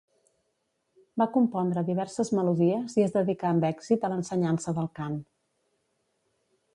Va 1.21 1.27
compondre 1.35 1.83
diverses 1.89 2.31
melodies 2.39 2.97
i 3.01 3.05
es 3.09 3.13
dedicà 3.19 3.51
amb 3.51 3.67
èxit 3.71 4.07
a 4.09 4.13
l'ensenyança 4.15 4.77
del 4.79 4.89
cant. 5.01 5.21